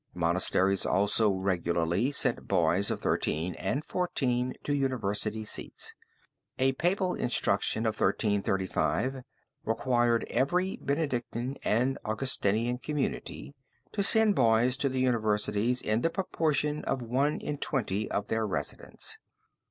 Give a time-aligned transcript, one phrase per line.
[0.15, 5.93] Monasteries also regularly sent boys of thirteen and fourteen to university seats.
[6.57, 9.21] A papal instruction of 1335
[9.63, 13.53] required every Benedictine and Augustinian community
[13.91, 18.47] to send boys to the universities in the proportion of one in twenty of their
[18.47, 19.19] residents.